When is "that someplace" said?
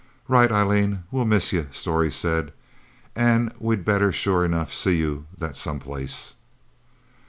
5.37-6.33